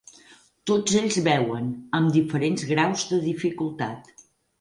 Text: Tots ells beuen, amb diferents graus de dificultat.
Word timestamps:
Tots 0.69 0.95
ells 1.01 1.19
beuen, 1.27 1.67
amb 1.97 2.13
diferents 2.15 2.65
graus 2.71 3.05
de 3.11 3.21
dificultat. 3.27 4.11